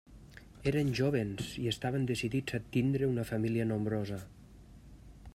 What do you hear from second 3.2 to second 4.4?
família nombrosa.